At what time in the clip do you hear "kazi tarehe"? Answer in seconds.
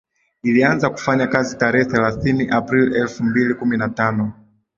1.27-1.85